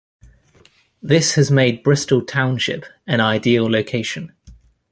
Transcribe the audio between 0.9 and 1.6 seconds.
This has